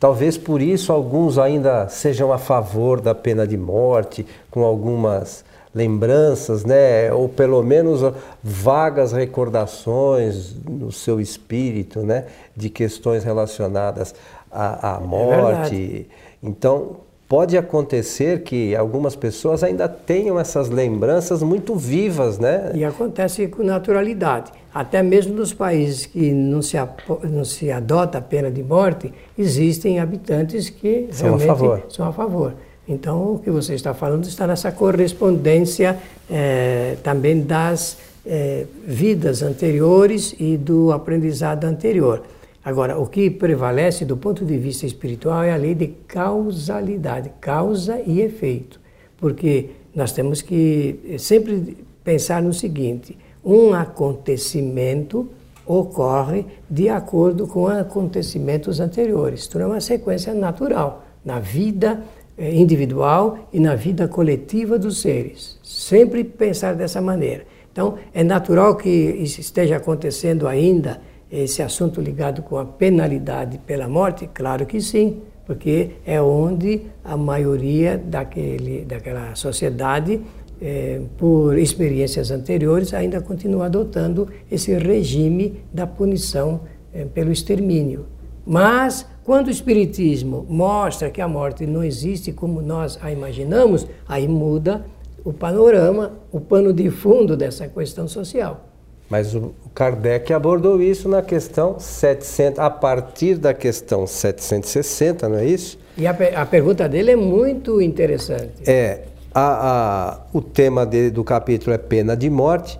Talvez 0.04 0.36
por 0.36 0.60
isso 0.60 0.92
alguns 0.92 1.38
ainda 1.38 1.88
sejam 1.88 2.30
a 2.30 2.36
favor 2.36 3.00
da 3.00 3.14
pena 3.14 3.46
de 3.46 3.56
morte, 3.56 4.26
com 4.50 4.62
algumas 4.62 5.42
lembranças, 5.74 6.64
né? 6.64 7.12
ou 7.12 7.28
pelo 7.28 7.62
menos 7.62 8.00
vagas 8.42 9.12
recordações 9.12 10.54
no 10.64 10.92
seu 10.92 11.20
espírito 11.20 12.00
né? 12.00 12.26
de 12.56 12.70
questões 12.70 13.24
relacionadas 13.24 14.14
à, 14.50 14.96
à 14.96 15.00
é 15.00 15.06
morte. 15.06 16.06
É 16.10 16.24
então, 16.46 16.98
pode 17.28 17.56
acontecer 17.56 18.42
que 18.42 18.76
algumas 18.76 19.16
pessoas 19.16 19.64
ainda 19.64 19.88
tenham 19.88 20.38
essas 20.38 20.68
lembranças 20.68 21.42
muito 21.42 21.74
vivas, 21.74 22.38
né? 22.38 22.70
E 22.74 22.84
acontece 22.84 23.48
com 23.48 23.62
naturalidade. 23.62 24.52
Até 24.72 25.02
mesmo 25.02 25.34
nos 25.34 25.52
países 25.52 26.04
que 26.04 26.32
não 26.32 26.60
se, 26.60 26.76
não 27.22 27.44
se 27.44 27.70
adota 27.70 28.18
a 28.18 28.20
pena 28.20 28.50
de 28.50 28.62
morte, 28.62 29.12
existem 29.38 29.98
habitantes 29.98 30.68
que 30.68 31.08
são 31.12 31.36
realmente 31.36 31.44
a 31.44 31.54
favor. 31.54 31.82
são 31.88 32.08
a 32.08 32.12
favor. 32.12 32.54
Então, 32.86 33.34
o 33.34 33.38
que 33.38 33.50
você 33.50 33.74
está 33.74 33.94
falando 33.94 34.24
está 34.24 34.46
nessa 34.46 34.70
correspondência 34.70 35.98
é, 36.30 36.96
também 37.02 37.40
das 37.40 37.96
é, 38.26 38.66
vidas 38.86 39.42
anteriores 39.42 40.34
e 40.38 40.56
do 40.56 40.92
aprendizado 40.92 41.64
anterior. 41.64 42.22
Agora, 42.64 42.98
o 42.98 43.06
que 43.06 43.30
prevalece 43.30 44.04
do 44.04 44.16
ponto 44.16 44.44
de 44.44 44.56
vista 44.56 44.86
espiritual 44.86 45.42
é 45.42 45.52
a 45.52 45.56
lei 45.56 45.74
de 45.74 45.88
causalidade, 46.08 47.30
causa 47.40 48.00
e 48.06 48.20
efeito. 48.20 48.80
Porque 49.18 49.70
nós 49.94 50.12
temos 50.12 50.40
que 50.40 51.16
sempre 51.18 51.76
pensar 52.02 52.42
no 52.42 52.52
seguinte: 52.52 53.16
um 53.44 53.74
acontecimento 53.74 55.28
ocorre 55.66 56.46
de 56.68 56.88
acordo 56.88 57.46
com 57.46 57.66
acontecimentos 57.66 58.80
anteriores. 58.80 59.48
Não 59.54 59.60
é 59.60 59.66
uma 59.66 59.80
sequência 59.80 60.32
natural 60.34 61.04
na 61.24 61.38
vida 61.38 62.02
eh, 62.02 62.23
individual 62.38 63.48
e 63.52 63.60
na 63.60 63.74
vida 63.74 64.08
coletiva 64.08 64.78
dos 64.78 65.00
seres. 65.00 65.58
Sempre 65.62 66.24
pensar 66.24 66.74
dessa 66.74 67.00
maneira. 67.00 67.44
Então, 67.72 67.96
é 68.12 68.22
natural 68.22 68.76
que 68.76 68.88
esteja 68.88 69.76
acontecendo 69.76 70.46
ainda 70.46 71.00
esse 71.30 71.62
assunto 71.62 72.00
ligado 72.00 72.42
com 72.42 72.56
a 72.56 72.64
penalidade 72.64 73.58
pela 73.58 73.88
morte? 73.88 74.28
Claro 74.32 74.64
que 74.66 74.80
sim, 74.80 75.22
porque 75.44 75.90
é 76.06 76.20
onde 76.20 76.82
a 77.02 77.16
maioria 77.16 77.98
daquele, 77.98 78.84
daquela 78.84 79.34
sociedade, 79.34 80.20
é, 80.62 81.00
por 81.18 81.58
experiências 81.58 82.30
anteriores, 82.30 82.94
ainda 82.94 83.20
continua 83.20 83.66
adotando 83.66 84.28
esse 84.50 84.72
regime 84.78 85.60
da 85.72 85.86
punição 85.86 86.60
é, 86.92 87.04
pelo 87.04 87.32
extermínio. 87.32 88.06
Mas, 88.46 89.06
quando 89.24 89.48
o 89.48 89.50
Espiritismo 89.50 90.44
mostra 90.48 91.10
que 91.10 91.20
a 91.20 91.28
morte 91.28 91.66
não 91.66 91.82
existe 91.82 92.32
como 92.32 92.60
nós 92.60 92.98
a 93.00 93.10
imaginamos, 93.10 93.86
aí 94.06 94.28
muda 94.28 94.84
o 95.24 95.32
panorama, 95.32 96.12
o 96.30 96.38
pano 96.40 96.72
de 96.72 96.90
fundo 96.90 97.36
dessa 97.36 97.66
questão 97.66 98.06
social. 98.06 98.68
Mas 99.08 99.34
o 99.34 99.54
Kardec 99.74 100.32
abordou 100.32 100.80
isso 100.82 101.08
na 101.08 101.22
questão 101.22 101.78
700, 101.78 102.58
a 102.58 102.70
partir 102.70 103.36
da 103.36 103.54
questão 103.54 104.06
760, 104.06 105.28
não 105.28 105.38
é 105.38 105.46
isso? 105.46 105.78
E 105.96 106.06
a, 106.06 106.16
a 106.36 106.46
pergunta 106.46 106.88
dele 106.88 107.12
é 107.12 107.16
muito 107.16 107.80
interessante. 107.80 108.68
É, 108.68 109.02
a, 109.34 109.40
a, 109.42 110.20
o 110.32 110.40
tema 110.40 110.84
dele, 110.84 111.10
do 111.10 111.22
capítulo 111.22 111.74
é 111.74 111.78
pena 111.78 112.16
de 112.16 112.28
morte, 112.28 112.78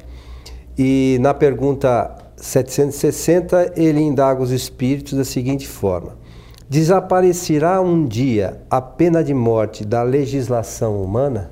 e 0.76 1.18
na 1.21 1.33
pergunta 1.33 2.24
760 2.37 3.73
ele 3.76 4.00
indaga 4.00 4.43
os 4.43 4.50
espíritos 4.50 5.14
da 5.14 5.25
seguinte 5.25 5.67
forma: 5.67 6.17
Desaparecerá 6.69 7.81
um 7.81 8.05
dia 8.05 8.61
a 8.71 8.81
pena 8.81 9.23
de 9.23 9.35
morte 9.35 9.85
da 9.85 10.03
legislação 10.03 11.03
humana? 11.03 11.50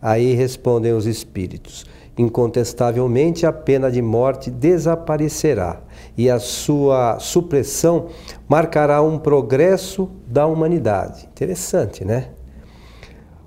Aí 0.00 0.34
respondem 0.34 0.92
os 0.92 1.06
espíritos 1.06 1.86
incontestavelmente 2.18 3.44
a 3.44 3.52
pena 3.52 3.90
de 3.90 4.00
morte 4.00 4.50
desaparecerá 4.50 5.82
e 6.16 6.30
a 6.30 6.38
sua 6.38 7.18
supressão 7.18 8.06
marcará 8.48 9.02
um 9.02 9.18
progresso 9.18 10.08
da 10.26 10.46
humanidade. 10.46 11.28
Interessante, 11.30 12.04
né? 12.04 12.30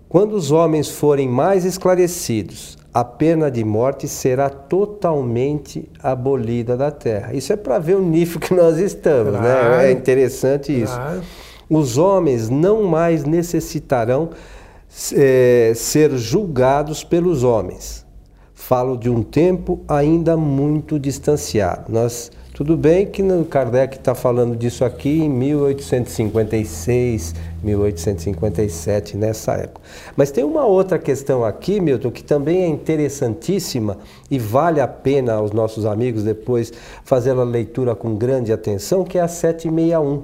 Quando 0.08 0.34
os 0.34 0.52
homens 0.52 0.90
forem 0.90 1.28
mais 1.28 1.66
esclarecidos, 1.66 2.78
a 2.94 3.04
pena 3.04 3.52
de 3.52 3.64
morte 3.64 4.08
será 4.08 4.50
totalmente 4.50 5.90
abolida 6.02 6.76
da 6.76 6.92
terra. 6.92 7.34
Isso 7.34 7.54
é 7.54 7.56
para 7.56 7.80
ver 7.80 7.96
o 7.96 8.02
nível 8.02 8.40
que 8.40 8.54
nós 8.54 8.78
estamos, 8.78 9.34
né? 9.34 9.40
claro, 9.40 9.70
né? 9.78 9.88
É 9.88 9.92
interessante 9.92 10.72
isso. 10.72 10.96
Claro. 10.96 11.22
Os 11.70 11.98
homens 11.98 12.50
não 12.50 12.84
mais 12.84 13.24
necessitarão 13.24 14.30
é, 15.14 15.72
ser 15.76 16.18
julgados 16.18 17.04
pelos 17.04 17.44
homens 17.44 18.08
falo 18.70 18.98
de 18.98 19.10
um 19.10 19.24
tempo 19.24 19.80
ainda 19.88 20.38
muito 20.38 21.00
distanciado. 21.00 21.92
Nós, 21.92 22.32
tudo 22.60 22.76
bem 22.76 23.06
que 23.06 23.24
no 23.24 23.46
Kardec 23.46 23.96
está 23.96 24.14
falando 24.14 24.54
disso 24.54 24.84
aqui 24.84 25.22
em 25.22 25.30
1856, 25.30 27.34
1857, 27.64 29.16
nessa 29.16 29.54
época. 29.54 29.80
Mas 30.18 30.30
tem 30.30 30.44
uma 30.44 30.66
outra 30.66 31.00
questão 31.00 31.46
aqui, 31.46 31.80
Milton, 31.80 32.12
que 32.12 32.22
também 32.22 32.64
é 32.64 32.68
interessantíssima 32.68 33.98
e 34.30 34.38
vale 34.38 34.82
a 34.82 34.88
pena 34.90 35.36
aos 35.36 35.54
nossos 35.54 35.86
amigos 35.86 36.24
depois 36.24 36.74
fazer 37.06 37.32
a 37.32 37.46
leitura 37.46 37.96
com 37.96 38.18
grande 38.18 38.52
atenção, 38.52 39.06
que 39.06 39.18
é 39.18 39.22
a 39.22 39.30
761, 39.30 40.24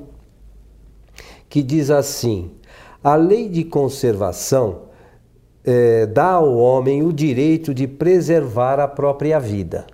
que 1.48 1.64
diz 1.64 1.90
assim: 1.90 2.52
a 3.02 3.16
lei 3.16 3.48
de 3.48 3.64
conservação 3.64 4.80
é, 5.64 6.06
dá 6.06 6.32
ao 6.32 6.58
homem 6.58 7.02
o 7.02 7.14
direito 7.14 7.74
de 7.74 7.88
preservar 7.88 8.82
a 8.82 8.90
própria 8.90 9.40
vida. 9.40 9.88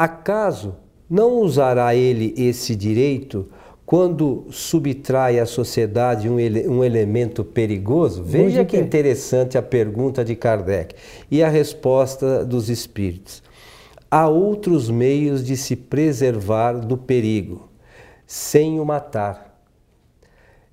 Acaso 0.00 0.76
não 1.10 1.42
usará 1.42 1.94
ele 1.94 2.32
esse 2.34 2.74
direito 2.74 3.50
quando 3.84 4.46
subtrai 4.48 5.38
à 5.38 5.44
sociedade 5.44 6.26
um, 6.26 6.40
ele, 6.40 6.66
um 6.66 6.82
elemento 6.82 7.44
perigoso? 7.44 8.22
Veja 8.24 8.64
que 8.64 8.78
interessante 8.78 9.58
a 9.58 9.62
pergunta 9.62 10.24
de 10.24 10.34
Kardec 10.34 10.94
e 11.30 11.42
a 11.42 11.50
resposta 11.50 12.46
dos 12.46 12.70
espíritos. 12.70 13.42
Há 14.10 14.26
outros 14.26 14.88
meios 14.88 15.44
de 15.44 15.54
se 15.54 15.76
preservar 15.76 16.80
do 16.80 16.96
perigo, 16.96 17.68
sem 18.26 18.80
o 18.80 18.86
matar. 18.86 19.49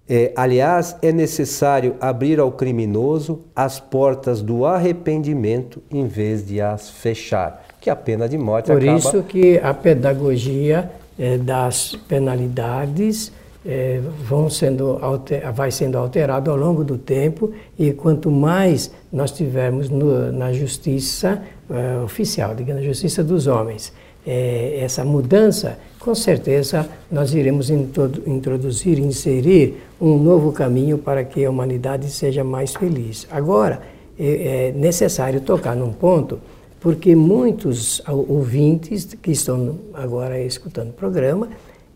É, 0.09 0.31
aliás, 0.37 0.95
é 1.01 1.11
necessário 1.11 1.95
abrir 1.99 2.39
ao 2.39 2.49
criminoso 2.51 3.41
as 3.53 3.77
portas 3.79 4.41
do 4.41 4.65
arrependimento 4.65 5.81
em 5.91 6.07
vez 6.07 6.47
de 6.47 6.61
as 6.61 6.89
fechar, 6.89 7.65
que 7.81 7.89
a 7.89 7.95
pena 7.95 8.29
de 8.29 8.37
morte 8.37 8.67
Por 8.67 8.81
acaba... 8.81 8.97
isso 8.97 9.21
que 9.23 9.59
a 9.59 9.73
pedagogia 9.73 10.89
é, 11.19 11.37
das 11.37 11.93
penalidades 12.07 13.33
é, 13.65 13.99
vão 14.23 14.49
sendo 14.49 14.97
alter, 15.01 15.51
vai 15.51 15.71
sendo 15.71 15.97
alterado 15.97 16.49
ao 16.49 16.55
longo 16.55 16.85
do 16.85 16.97
tempo 16.97 17.51
e 17.77 17.91
quanto 17.91 18.31
mais 18.31 18.89
nós 19.11 19.31
tivermos 19.31 19.89
no, 19.89 20.31
na 20.31 20.53
justiça 20.53 21.43
é, 21.69 22.01
oficial, 22.01 22.55
digamos, 22.55 22.81
na 22.81 22.87
justiça 22.87 23.21
dos 23.21 23.45
homens, 23.45 23.91
é, 24.25 24.79
essa 24.79 25.03
mudança, 25.03 25.77
com 25.99 26.15
certeza 26.15 26.87
nós 27.11 27.33
iremos 27.33 27.69
introduzir, 27.69 28.99
inserir 28.99 29.83
um 29.99 30.17
novo 30.17 30.51
caminho 30.51 30.97
para 30.97 31.23
que 31.23 31.43
a 31.43 31.49
humanidade 31.49 32.09
seja 32.09 32.43
mais 32.43 32.73
feliz. 32.75 33.27
Agora, 33.31 33.81
é, 34.17 34.69
é 34.69 34.71
necessário 34.71 35.41
tocar 35.41 35.75
num 35.75 35.91
ponto 35.91 36.39
porque 36.79 37.15
muitos 37.15 38.01
ouvintes 38.07 39.05
que 39.21 39.31
estão 39.31 39.79
agora 39.93 40.39
escutando 40.39 40.89
o 40.89 40.93
programa 40.93 41.49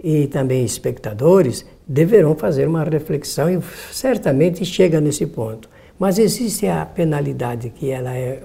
e 0.04 0.28
também 0.28 0.66
espectadores 0.66 1.66
deverão 1.88 2.36
fazer 2.36 2.68
uma 2.68 2.84
reflexão 2.84 3.50
e 3.50 3.60
certamente 3.92 4.66
chega 4.66 5.00
nesse 5.00 5.26
ponto. 5.28 5.70
Mas 6.00 6.18
existe 6.18 6.66
a 6.66 6.84
penalidade 6.84 7.70
que 7.70 7.92
ela 7.92 8.16
é, 8.16 8.42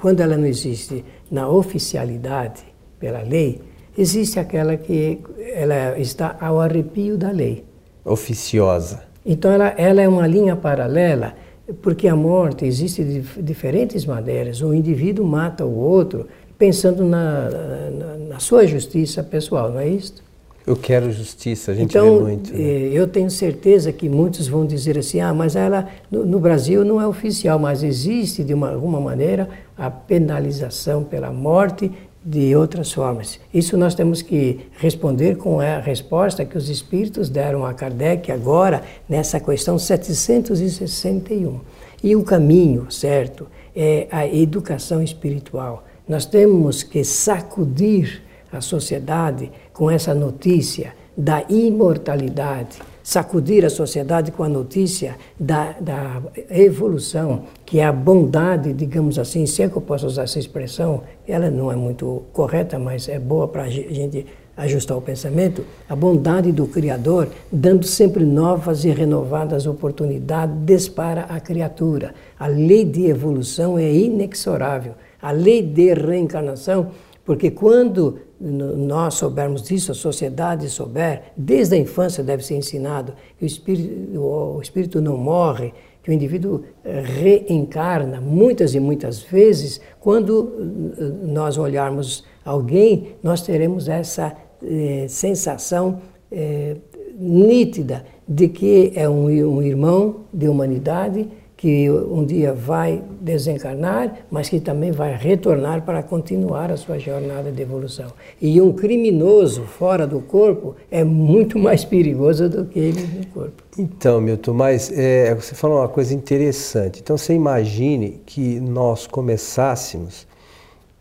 quando 0.00 0.20
ela 0.20 0.36
não 0.36 0.46
existe 0.46 1.04
na 1.28 1.48
oficialidade 1.48 2.62
pela 3.00 3.22
lei, 3.22 3.60
existe 3.96 4.38
aquela 4.38 4.76
que 4.76 5.20
ela 5.54 5.98
está 5.98 6.36
ao 6.40 6.60
arrepio 6.60 7.16
da 7.16 7.30
lei. 7.30 7.64
Oficiosa. 8.04 9.02
Então 9.24 9.50
ela, 9.50 9.68
ela 9.76 10.02
é 10.02 10.08
uma 10.08 10.26
linha 10.26 10.54
paralela 10.54 11.34
porque 11.80 12.06
a 12.08 12.14
morte 12.14 12.64
existe 12.64 13.02
de 13.02 13.20
diferentes 13.42 14.04
maneiras. 14.04 14.60
Um 14.60 14.74
indivíduo 14.74 15.26
mata 15.26 15.64
o 15.64 15.74
outro 15.74 16.26
pensando 16.58 17.04
na, 17.04 17.48
na, 17.48 18.16
na 18.28 18.38
sua 18.38 18.66
justiça 18.66 19.22
pessoal, 19.22 19.70
não 19.70 19.80
é 19.80 19.88
isso? 19.88 20.22
Eu 20.66 20.76
quero 20.76 21.12
justiça, 21.12 21.72
a 21.72 21.74
gente 21.74 21.90
então, 21.90 22.16
vê 22.16 22.22
muito. 22.22 22.54
Né? 22.54 22.62
Eh, 22.62 22.90
eu 22.94 23.06
tenho 23.06 23.30
certeza 23.30 23.92
que 23.92 24.08
muitos 24.08 24.48
vão 24.48 24.64
dizer 24.64 24.96
assim, 24.96 25.20
ah, 25.20 25.34
mas 25.34 25.56
ela 25.56 25.86
no, 26.10 26.24
no 26.24 26.40
Brasil 26.40 26.82
não 26.84 26.98
é 26.98 27.06
oficial, 27.06 27.58
mas 27.58 27.82
existe 27.82 28.42
de 28.42 28.54
uma, 28.54 28.72
alguma 28.72 28.98
maneira 28.98 29.48
a 29.76 29.90
penalização 29.90 31.04
pela 31.04 31.30
morte 31.30 31.92
de 32.24 32.56
outras 32.56 32.90
formas. 32.90 33.38
Isso 33.52 33.76
nós 33.76 33.94
temos 33.94 34.22
que 34.22 34.60
responder 34.78 35.36
com 35.36 35.60
a 35.60 35.78
resposta 35.78 36.44
que 36.44 36.56
os 36.56 36.70
espíritos 36.70 37.28
deram 37.28 37.66
a 37.66 37.74
Kardec 37.74 38.32
agora 38.32 38.82
nessa 39.08 39.38
questão 39.38 39.78
761. 39.78 41.60
E 42.02 42.16
o 42.16 42.22
caminho, 42.22 42.90
certo, 42.90 43.46
é 43.76 44.06
a 44.10 44.26
educação 44.26 45.02
espiritual. 45.02 45.84
Nós 46.08 46.24
temos 46.24 46.82
que 46.82 47.04
sacudir 47.04 48.22
a 48.50 48.60
sociedade 48.60 49.50
com 49.72 49.90
essa 49.90 50.14
notícia 50.14 50.94
da 51.16 51.44
imortalidade 51.48 52.78
sacudir 53.04 53.66
a 53.66 53.70
sociedade 53.70 54.32
com 54.32 54.42
a 54.42 54.48
notícia 54.48 55.16
da, 55.38 55.72
da 55.78 56.22
evolução, 56.50 57.44
que 57.66 57.78
é 57.78 57.84
a 57.84 57.92
bondade, 57.92 58.72
digamos 58.72 59.18
assim, 59.18 59.44
se 59.44 59.62
é 59.62 59.68
que 59.68 59.76
eu 59.76 59.82
posso 59.82 60.06
usar 60.06 60.22
essa 60.22 60.38
expressão, 60.38 61.02
ela 61.28 61.50
não 61.50 61.70
é 61.70 61.76
muito 61.76 62.22
correta, 62.32 62.78
mas 62.78 63.06
é 63.06 63.18
boa 63.18 63.46
para 63.46 63.64
a 63.64 63.68
gente 63.68 64.26
ajustar 64.56 64.96
o 64.96 65.02
pensamento, 65.02 65.66
a 65.86 65.94
bondade 65.94 66.50
do 66.50 66.66
Criador, 66.66 67.28
dando 67.52 67.86
sempre 67.86 68.24
novas 68.24 68.84
e 68.86 68.90
renovadas 68.90 69.66
oportunidades 69.66 70.88
para 70.88 71.24
a 71.24 71.38
criatura. 71.38 72.14
A 72.38 72.46
lei 72.46 72.86
de 72.86 73.04
evolução 73.04 73.78
é 73.78 73.92
inexorável. 73.92 74.94
A 75.20 75.30
lei 75.30 75.60
de 75.60 75.92
reencarnação 75.92 76.88
porque 77.24 77.50
quando 77.50 78.18
nós 78.40 79.14
soubermos 79.14 79.62
disso, 79.62 79.92
a 79.92 79.94
sociedade 79.94 80.68
souber, 80.68 81.32
desde 81.36 81.74
a 81.74 81.78
infância 81.78 82.22
deve 82.22 82.44
ser 82.44 82.56
ensinado 82.56 83.14
que 83.38 83.44
o 83.44 83.46
espírito, 83.46 84.20
o 84.20 84.60
espírito 84.60 85.00
não 85.00 85.16
morre, 85.16 85.72
que 86.02 86.10
o 86.10 86.12
indivíduo 86.12 86.62
reencarna 86.84 88.20
muitas 88.20 88.74
e 88.74 88.80
muitas 88.80 89.22
vezes. 89.22 89.80
Quando 89.98 90.92
eh, 90.98 91.02
nós 91.26 91.56
olharmos 91.56 92.24
alguém, 92.44 93.14
nós 93.22 93.40
teremos 93.40 93.88
essa 93.88 94.36
eh, 94.62 95.06
sensação 95.08 96.02
eh, 96.30 96.76
nítida 97.18 98.04
de 98.28 98.48
que 98.48 98.92
é 98.94 99.08
um, 99.08 99.24
um 99.26 99.62
irmão 99.62 100.26
de 100.32 100.46
humanidade 100.46 101.28
que 101.56 101.88
um 101.90 102.24
dia 102.24 102.52
vai 102.52 103.02
desencarnar, 103.20 104.26
mas 104.30 104.48
que 104.48 104.60
também 104.60 104.90
vai 104.90 105.16
retornar 105.16 105.82
para 105.82 106.02
continuar 106.02 106.70
a 106.70 106.76
sua 106.76 106.98
jornada 106.98 107.50
de 107.50 107.62
evolução. 107.62 108.12
E 108.40 108.60
um 108.60 108.72
criminoso 108.72 109.62
fora 109.62 110.06
do 110.06 110.20
corpo 110.20 110.74
é 110.90 111.04
muito 111.04 111.58
mais 111.58 111.84
perigoso 111.84 112.48
do 112.48 112.64
que 112.66 112.78
ele 112.78 113.02
no 113.02 113.26
corpo. 113.26 113.62
Então, 113.78 114.20
Milton, 114.20 114.52
mas 114.52 114.92
é, 114.92 115.34
você 115.34 115.54
falou 115.54 115.78
uma 115.78 115.88
coisa 115.88 116.12
interessante. 116.12 117.00
Então, 117.00 117.16
você 117.16 117.34
imagine 117.34 118.20
que 118.26 118.60
nós 118.60 119.06
começássemos 119.06 120.26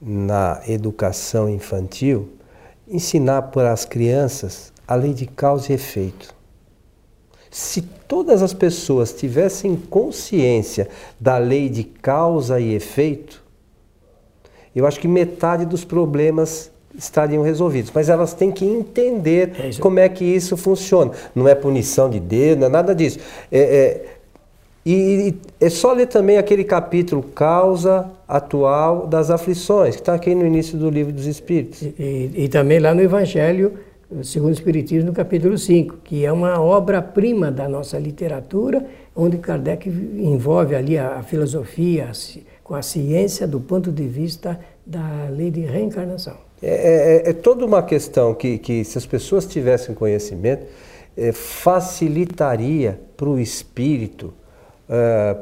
na 0.02 0.62
educação 0.68 1.50
infantil 1.50 2.30
ensinar 2.88 3.44
para 3.44 3.72
as 3.72 3.86
crianças 3.86 4.72
a 4.88 4.96
lei 4.96 5.14
de 5.14 5.26
causa 5.26 5.72
e 5.72 5.76
efeito. 5.76 6.34
Se 7.50 7.82
todas 8.14 8.44
as 8.44 8.54
pessoas 8.54 9.12
tivessem 9.12 9.76
consciência 9.76 10.88
da 11.20 11.40
lei 11.40 11.68
de 11.68 11.84
causa 11.84 12.60
e 12.60 12.76
efeito, 12.76 13.44
eu 14.76 14.86
acho 14.86 15.00
que 15.00 15.08
metade 15.08 15.66
dos 15.66 15.84
problemas 15.84 16.70
estariam 16.96 17.42
resolvidos. 17.42 17.90
Mas 17.92 18.10
elas 18.10 18.36
têm 18.36 18.52
que 18.52 18.66
entender 18.66 19.54
é 19.58 19.80
como 19.80 19.98
é 19.98 20.08
que 20.08 20.24
isso 20.24 20.56
funciona. 20.56 21.10
Não 21.34 21.48
é 21.48 21.56
punição 21.56 22.08
de 22.08 22.20
Deus, 22.20 22.56
não 22.56 22.68
é 22.68 22.70
nada 22.70 22.94
disso. 22.94 23.18
É, 23.52 23.60
é, 23.60 24.06
e, 24.86 25.34
é 25.60 25.70
só 25.72 25.92
ler 25.92 26.06
também 26.06 26.38
aquele 26.38 26.64
capítulo 26.64 27.24
Causa 27.24 28.12
Atual 28.28 29.08
das 29.08 29.32
Aflições, 29.32 29.96
que 29.96 30.04
está 30.04 30.14
aqui 30.14 30.36
no 30.36 30.46
início 30.46 30.78
do 30.78 30.88
livro 30.88 31.12
dos 31.12 31.26
Espíritos. 31.26 31.82
E, 31.82 31.96
e, 31.98 32.44
e 32.44 32.48
também 32.48 32.78
lá 32.78 32.94
no 32.94 33.02
Evangelho 33.02 33.74
segundo 34.24 34.50
o 34.50 34.54
Espiritismo, 34.54 35.10
no 35.10 35.14
capítulo 35.14 35.58
5, 35.58 35.98
que 36.04 36.26
é 36.26 36.32
uma 36.32 36.62
obra-prima 36.62 37.52
da 37.52 37.68
nossa 37.68 37.98
literatura, 37.98 38.86
onde 39.16 39.38
Kardec 39.38 39.90
envolve 39.90 40.76
ali 40.76 40.98
a, 40.98 41.18
a 41.18 41.24
filosofia 41.24 42.12
a, 42.12 42.40
com 42.64 42.76
a 42.76 42.82
ciência 42.82 43.48
do 43.48 43.60
ponto 43.60 43.92
de 43.92 44.08
vista 44.08 44.60
da 44.86 45.28
lei 45.30 45.50
de 45.50 45.62
reencarnação. 45.62 46.36
É, 46.62 47.24
é, 47.26 47.30
é 47.30 47.34
toda 47.34 47.66
uma 47.66 47.84
questão 47.84 48.34
que, 48.34 48.58
que, 48.58 48.84
se 48.84 48.98
as 48.98 49.06
pessoas 49.06 49.46
tivessem 49.46 49.94
conhecimento, 49.94 50.66
é, 51.18 51.32
facilitaria 51.32 53.00
para 53.18 53.28
o 53.28 53.40
espírito, 53.40 54.34
é, 54.90 55.36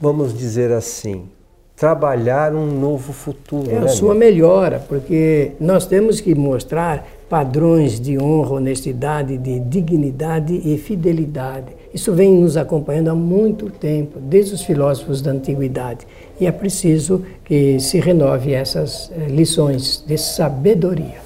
vamos 0.00 0.36
dizer 0.36 0.70
assim, 0.72 1.28
trabalhar 1.74 2.54
um 2.54 2.66
novo 2.66 3.12
futuro. 3.12 3.70
É 3.70 3.78
a 3.78 3.80
né, 3.82 3.88
sua 3.88 4.14
melhora, 4.14 4.84
porque 4.88 5.52
nós 5.60 5.86
temos 5.86 6.20
que 6.20 6.34
mostrar 6.34 7.06
padrões 7.28 8.00
de 8.00 8.18
honra, 8.18 8.54
honestidade, 8.54 9.36
de 9.36 9.60
dignidade 9.60 10.60
e 10.64 10.78
fidelidade. 10.78 11.66
Isso 11.92 12.12
vem 12.12 12.32
nos 12.34 12.56
acompanhando 12.56 13.08
há 13.08 13.14
muito 13.14 13.70
tempo, 13.70 14.18
desde 14.18 14.54
os 14.54 14.62
filósofos 14.62 15.20
da 15.20 15.30
antiguidade. 15.30 16.06
E 16.40 16.46
é 16.46 16.52
preciso 16.52 17.24
que 17.44 17.78
se 17.80 17.98
renove 18.00 18.52
essas 18.52 19.10
eh, 19.10 19.26
lições 19.28 20.02
de 20.06 20.16
sabedoria. 20.16 21.16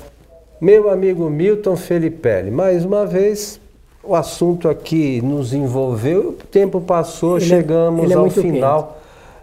Meu 0.61 0.91
amigo 0.91 1.29
Milton 1.29 1.77
Felipe, 1.77 2.51
mais 2.51 2.85
uma 2.85 3.05
vez 3.05 3.61
o 4.03 4.15
assunto 4.15 4.69
aqui 4.69 5.21
nos 5.23 5.53
envolveu, 5.53 6.31
o 6.31 6.33
tempo 6.33 6.81
passou, 6.81 7.37
ele 7.37 7.45
é- 7.45 7.49
chegamos 7.49 8.11
é, 8.11 8.15
é 8.15 8.17
ao 8.17 8.31
final. 8.31 8.83
Quente 8.83 9.02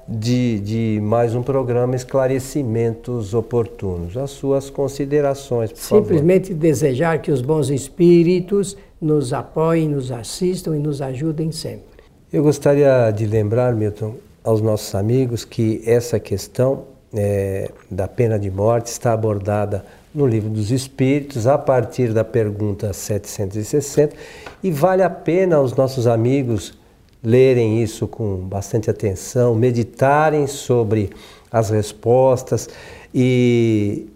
de, 0.09 0.59
de 0.59 1.01
mais 1.03 1.35
um 1.35 1.43
programa 1.43 1.95
Esclarecimentos 1.95 3.35
Oportunos. 3.35 4.17
As 4.17 4.31
suas 4.31 4.69
considerações, 4.69 5.71
por 5.71 5.79
Simplesmente 5.79 6.47
favor. 6.47 6.59
desejar 6.59 7.21
que 7.21 7.31
os 7.31 7.41
bons 7.41 7.69
espíritos 7.69 8.75
nos 8.99 9.33
apoiem, 9.33 9.87
nos 9.87 10.11
assistam 10.11 10.75
e 10.75 10.79
nos 10.79 10.99
ajudem 10.99 11.51
sempre. 11.51 12.03
Eu 12.33 12.41
gostaria 12.41 13.11
de 13.11 13.27
lembrar, 13.27 13.75
Milton, 13.75 14.15
aos 14.43 14.61
nossos 14.61 14.95
amigos 14.95 15.45
que 15.45 15.81
essa 15.85 16.19
questão 16.19 16.85
é, 17.13 17.69
da 17.89 18.07
pena 18.07 18.39
de 18.39 18.49
morte 18.49 18.87
está 18.87 19.13
abordada 19.13 19.85
no 20.13 20.25
Livro 20.25 20.49
dos 20.49 20.71
Espíritos, 20.71 21.45
a 21.45 21.57
partir 21.57 22.13
da 22.13 22.23
pergunta 22.23 22.91
760, 22.93 24.15
e 24.63 24.71
vale 24.71 25.03
a 25.03 25.09
pena 25.09 25.57
aos 25.57 25.75
nossos 25.75 26.07
amigos 26.07 26.73
lerem 27.23 27.81
isso 27.81 28.07
com 28.07 28.37
bastante 28.37 28.89
atenção, 28.89 29.55
meditarem 29.55 30.47
sobre 30.47 31.09
as 31.51 31.69
respostas 31.69 32.69
e 33.13 34.07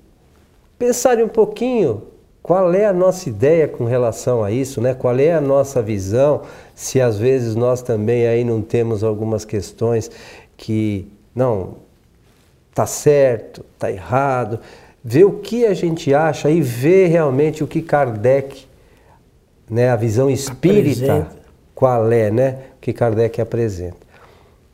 pensarem 0.78 1.26
um 1.26 1.30
pouquinho 1.30 2.04
qual 2.42 2.74
é 2.74 2.86
a 2.86 2.92
nossa 2.92 3.30
ideia 3.30 3.70
com 3.70 3.86
relação 3.86 4.44
a 4.44 4.52
isso, 4.52 4.82
né? 4.82 4.94
Qual 4.94 5.18
é 5.18 5.32
a 5.32 5.40
nossa 5.40 5.82
visão? 5.82 6.42
Se 6.76 7.00
às 7.00 7.18
vezes 7.18 7.56
nós 7.56 7.82
também 7.82 8.28
aí 8.28 8.44
não 8.44 8.62
temos 8.62 9.02
algumas 9.02 9.46
questões 9.46 10.12
que 10.58 11.08
não 11.34 11.76
tá 12.76 12.86
certo, 12.86 13.64
tá 13.80 13.90
errado, 13.90 14.60
ver 15.02 15.24
o 15.24 15.40
que 15.40 15.66
a 15.66 15.74
gente 15.74 16.14
acha 16.14 16.50
e 16.50 16.62
ver 16.62 17.08
realmente 17.08 17.64
o 17.64 17.68
que 17.68 17.82
Kardec, 17.82 18.66
né, 19.70 19.90
a 19.90 19.96
visão 19.96 20.30
espírita, 20.30 21.14
apresenta. 21.14 21.43
Qual 21.84 22.10
é, 22.14 22.32
né, 22.32 22.60
que 22.80 22.94
Kardec 22.94 23.42
apresenta. 23.42 23.98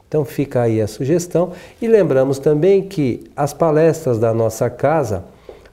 Então 0.08 0.24
fica 0.24 0.62
aí 0.62 0.80
a 0.80 0.88
sugestão 0.88 1.54
e 1.82 1.88
lembramos 1.88 2.38
também 2.38 2.84
que 2.84 3.24
as 3.36 3.52
palestras 3.52 4.19
da 4.19 4.32
nossa 4.32 4.69
casa, 4.69 5.24